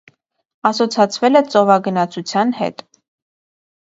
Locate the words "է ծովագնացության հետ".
1.41-2.83